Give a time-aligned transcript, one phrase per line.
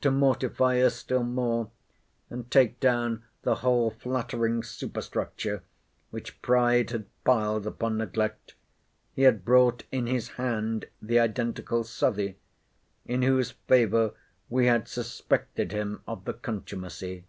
[0.00, 1.70] To mortify us still more,
[2.30, 5.62] and take down the whole flattering superstructure
[6.08, 8.54] which pride had piled upon neglect,
[9.14, 12.02] he had brought in his hand the identical S——,
[13.04, 14.14] in whose favour
[14.48, 17.26] we had suspected him of the contumacy.